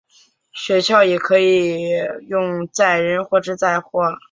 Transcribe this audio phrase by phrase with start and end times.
[0.51, 4.03] 雪橇也可用在载人或是载货。